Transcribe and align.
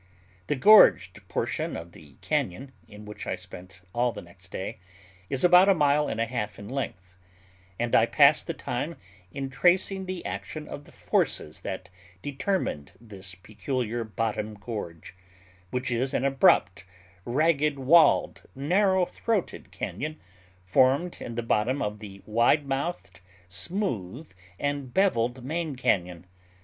The 0.47 0.55
gorged 0.55 1.27
portion 1.27 1.77
of 1.77 1.91
the 1.91 2.15
cañon, 2.23 2.71
in 2.87 3.05
which 3.05 3.27
I 3.27 3.35
spent 3.35 3.81
all 3.93 4.11
the 4.11 4.23
next 4.23 4.47
day, 4.47 4.79
is 5.29 5.43
about 5.43 5.69
a 5.69 5.75
mile 5.75 6.07
and 6.07 6.19
a 6.19 6.25
half 6.25 6.57
in 6.57 6.67
length; 6.67 7.13
and 7.77 7.93
I 7.93 8.07
passed 8.07 8.47
the 8.47 8.55
time 8.55 8.95
in 9.31 9.51
tracing 9.51 10.07
the 10.07 10.25
action 10.25 10.67
of 10.67 10.85
the 10.85 10.91
forces 10.91 11.61
that 11.61 11.91
determined 12.23 12.93
this 12.99 13.35
peculiar 13.35 14.03
bottom 14.03 14.55
gorge, 14.55 15.13
which 15.69 15.91
is 15.91 16.15
an 16.15 16.25
abrupt, 16.25 16.83
ragged 17.23 17.77
walled, 17.77 18.41
narrow 18.55 19.05
throated 19.05 19.71
cañon, 19.71 20.15
formed 20.65 21.17
in 21.21 21.35
the 21.35 21.43
bottom 21.43 21.79
of 21.79 21.99
the 21.99 22.23
wide 22.25 22.65
mouthed, 22.65 23.19
smooth, 23.47 24.33
and 24.57 24.95
beveled 24.95 25.43
main 25.45 25.75
cañon. 25.75 26.23